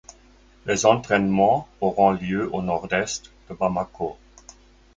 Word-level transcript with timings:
Les 0.65 0.87
entraînements 0.87 1.67
auront 1.79 2.09
lieu 2.09 2.49
au 2.55 2.63
nord-est 2.63 3.31
de 3.47 3.53
Bamako. 3.53 4.17